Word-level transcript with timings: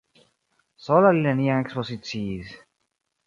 Sola 0.85 1.11
li 1.17 1.21
neniam 1.27 1.61
ekspoziciis. 1.65 2.57